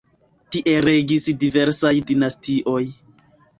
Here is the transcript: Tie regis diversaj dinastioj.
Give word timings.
Tie 0.55 0.73
regis 0.85 1.27
diversaj 1.45 1.93
dinastioj. 2.15 2.83